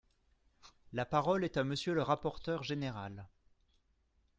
La 0.93 1.05
parole 1.05 1.43
est 1.45 1.57
à 1.57 1.63
Monsieur 1.63 1.93
le 1.93 2.01
rapporteur 2.01 2.63
général. 2.63 3.27